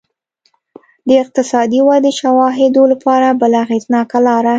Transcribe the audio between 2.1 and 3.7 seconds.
شواهدو لپاره بله